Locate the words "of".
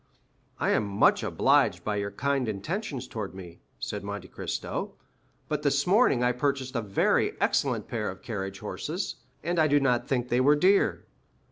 8.09-8.23